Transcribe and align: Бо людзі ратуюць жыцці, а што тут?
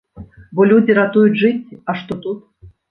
Бо 0.59 0.67
людзі 0.71 0.97
ратуюць 1.01 1.39
жыцці, 1.43 1.81
а 1.89 1.99
што 2.03 2.23
тут? 2.27 2.71